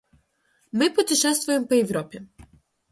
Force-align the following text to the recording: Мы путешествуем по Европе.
Мы 0.71 0.89
путешествуем 0.89 1.67
по 1.67 1.73
Европе. 1.75 2.27